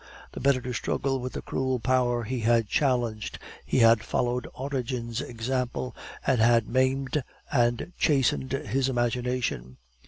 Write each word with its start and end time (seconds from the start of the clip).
The 0.31 0.39
better 0.39 0.61
to 0.61 0.73
struggle 0.73 1.19
with 1.19 1.33
the 1.33 1.43
cruel 1.43 1.79
power 1.79 2.23
that 2.23 2.29
he 2.29 2.39
had 2.39 2.67
challenged, 2.67 3.37
he 3.63 3.77
had 3.77 4.03
followed 4.03 4.47
Origen's 4.55 5.21
example, 5.21 5.95
and 6.25 6.41
had 6.41 6.67
maimed 6.67 7.23
and 7.51 7.93
chastened 7.99 8.51
his 8.51 8.89
imagination. 8.89 9.77